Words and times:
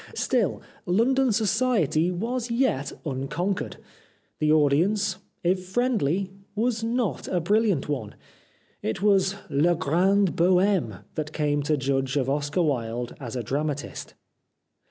Still, 0.15 0.63
London 0.87 1.31
Society 1.31 2.09
was 2.09 2.49
yet 2.49 2.91
unconquered. 3.05 3.77
The 4.39 4.51
audience, 4.51 5.17
if 5.43 5.63
friendly, 5.65 6.31
was 6.55 6.83
not 6.83 7.27
a 7.27 7.39
brilliant 7.39 7.87
one. 7.87 8.15
It 8.81 9.03
was 9.03 9.35
la 9.51 9.75
grande 9.75 10.35
Boheme 10.35 11.03
that 11.13 11.33
came 11.33 11.61
to 11.61 11.77
judge 11.77 12.17
of 12.17 12.31
Oscar 12.31 12.63
Wilde 12.63 13.13
as 13.19 13.35
a 13.35 13.43
dramatist." 13.43 14.15